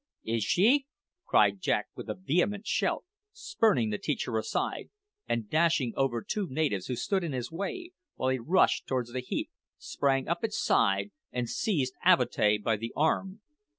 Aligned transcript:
"Is 0.25 0.43
she?" 0.43 0.87
cried 1.27 1.61
Jack 1.61 1.89
with 1.95 2.09
a 2.09 2.15
vehement 2.15 2.65
shout, 2.65 3.05
spurning 3.33 3.91
the 3.91 3.99
teacher 3.99 4.35
aside, 4.39 4.89
and 5.29 5.47
dashing 5.47 5.93
over 5.95 6.23
two 6.23 6.47
natives 6.49 6.87
who 6.87 6.95
stood 6.95 7.23
in 7.23 7.33
his 7.33 7.51
way, 7.51 7.91
while 8.15 8.29
he 8.29 8.39
rushed 8.39 8.87
towards 8.87 9.11
the 9.13 9.19
heap, 9.19 9.51
sprang 9.77 10.27
up 10.27 10.43
its 10.43 10.59
side, 10.59 11.11
and 11.31 11.47
seized 11.47 11.93
Avatea 12.03 12.57
by 12.63 12.77
the 12.77 12.91
arm. 12.95 13.41